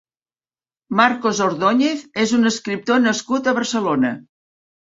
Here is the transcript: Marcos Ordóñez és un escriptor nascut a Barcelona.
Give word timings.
Marcos 0.99 1.41
Ordóñez 1.49 2.01
és 2.25 2.35
un 2.39 2.53
escriptor 2.53 3.05
nascut 3.07 3.51
a 3.53 3.57
Barcelona. 3.63 4.15